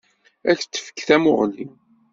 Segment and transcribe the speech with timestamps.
[0.49, 1.65] Ad tefk tamuɣli.